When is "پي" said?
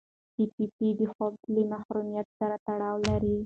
0.33-0.43, 0.55-0.65, 0.77-0.87